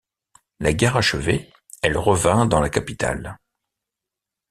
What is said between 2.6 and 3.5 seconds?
capitale.